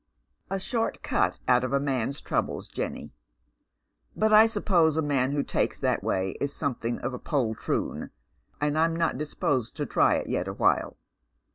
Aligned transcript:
"A 0.49 0.57
short 0.57 1.03
cut 1.03 1.37
out 1.47 1.63
of 1.63 1.73
a 1.73 1.79
man's 1.79 2.21
troubles, 2.21 2.67
Jenny. 2.67 3.11
But 4.15 4.33
I 4.33 4.47
suppose 4.47 4.97
a 4.97 5.01
man 5.03 5.31
who 5.31 5.43
takes 5.43 5.77
that 5.77 6.03
way 6.03 6.31
is 6.41 6.51
something 6.51 6.97
of 7.01 7.13
a 7.13 7.19
poltroon, 7.19 8.09
and 8.59 8.79
I'm 8.79 8.95
not 8.95 9.19
disposed 9.19 9.75
to 9.75 9.85
try 9.85 10.15
it 10.15 10.25
yet 10.25 10.47
awhile. 10.47 10.97